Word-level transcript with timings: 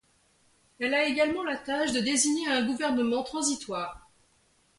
Elle 0.79 0.95
a 0.95 1.03
également 1.03 1.43
la 1.43 1.57
tâche 1.57 1.91
de 1.91 1.99
désigner 1.99 2.47
un 2.47 2.65
gouvernement 2.65 3.21
transitoire. 3.21 4.09